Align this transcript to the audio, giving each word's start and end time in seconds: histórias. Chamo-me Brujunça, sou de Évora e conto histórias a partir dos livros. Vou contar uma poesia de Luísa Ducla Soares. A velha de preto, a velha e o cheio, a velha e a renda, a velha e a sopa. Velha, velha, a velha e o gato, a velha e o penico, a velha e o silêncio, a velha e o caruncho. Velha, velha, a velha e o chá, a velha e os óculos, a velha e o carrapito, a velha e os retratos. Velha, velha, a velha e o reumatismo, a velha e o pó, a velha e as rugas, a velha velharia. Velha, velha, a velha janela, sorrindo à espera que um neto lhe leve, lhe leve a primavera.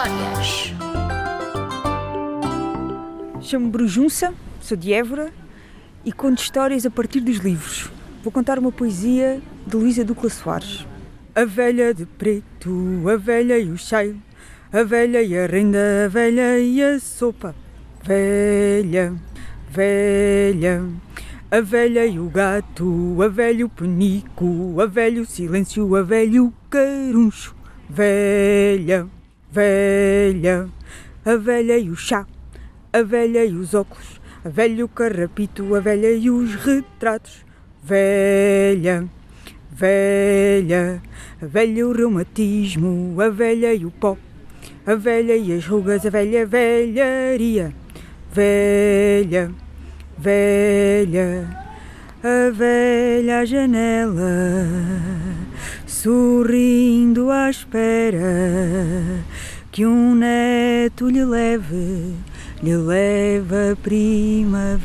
histórias. 0.00 0.72
Chamo-me 3.42 3.70
Brujunça, 3.70 4.32
sou 4.60 4.76
de 4.76 4.92
Évora 4.92 5.30
e 6.04 6.12
conto 6.12 6.40
histórias 6.40 6.86
a 6.86 6.90
partir 6.90 7.20
dos 7.20 7.36
livros. 7.36 7.90
Vou 8.22 8.32
contar 8.32 8.58
uma 8.58 8.72
poesia 8.72 9.40
de 9.66 9.76
Luísa 9.76 10.04
Ducla 10.04 10.30
Soares. 10.30 10.86
A 11.34 11.44
velha 11.44 11.92
de 11.92 12.06
preto, 12.06 13.02
a 13.08 13.16
velha 13.16 13.58
e 13.58 13.70
o 13.70 13.76
cheio, 13.76 14.20
a 14.72 14.82
velha 14.82 15.22
e 15.22 15.36
a 15.36 15.46
renda, 15.46 16.06
a 16.06 16.08
velha 16.08 16.58
e 16.58 16.82
a 16.82 16.98
sopa. 16.98 17.54
Velha, 18.02 19.14
velha, 19.68 20.82
a 21.50 21.60
velha 21.60 22.06
e 22.06 22.18
o 22.18 22.28
gato, 22.28 23.18
a 23.22 23.28
velha 23.28 23.60
e 23.60 23.64
o 23.64 23.68
penico, 23.68 24.80
a 24.80 24.86
velha 24.86 25.18
e 25.18 25.20
o 25.20 25.26
silêncio, 25.26 25.94
a 25.94 26.02
velha 26.02 26.36
e 26.36 26.40
o 26.40 26.52
caruncho. 26.70 27.54
Velha, 27.88 29.06
velha, 29.50 30.68
a 31.24 31.36
velha 31.36 31.78
e 31.78 31.90
o 31.90 31.96
chá, 31.96 32.26
a 32.92 33.02
velha 33.02 33.44
e 33.44 33.52
os 33.52 33.74
óculos, 33.74 34.20
a 34.44 34.48
velha 34.48 34.80
e 34.80 34.82
o 34.82 34.88
carrapito, 34.88 35.74
a 35.74 35.80
velha 35.80 36.12
e 36.12 36.30
os 36.30 36.54
retratos. 36.54 37.44
Velha, 37.82 39.08
velha, 39.70 41.02
a 41.42 41.46
velha 41.46 41.78
e 41.78 41.84
o 41.84 41.92
reumatismo, 41.92 43.16
a 43.20 43.28
velha 43.30 43.74
e 43.74 43.84
o 43.86 43.90
pó, 43.90 44.16
a 44.86 44.94
velha 44.94 45.36
e 45.36 45.56
as 45.56 45.66
rugas, 45.66 46.04
a 46.06 46.10
velha 46.10 46.46
velharia. 46.46 47.74
Velha, 48.32 49.50
velha, 50.16 51.58
a 52.22 52.50
velha 52.50 53.44
janela, 53.44 54.30
sorrindo 56.02 57.30
à 57.30 57.50
espera 57.50 59.22
que 59.70 59.84
um 59.84 60.14
neto 60.14 61.10
lhe 61.10 61.22
leve, 61.22 62.14
lhe 62.62 62.74
leve 62.74 63.72
a 63.72 63.76
primavera. 63.76 64.80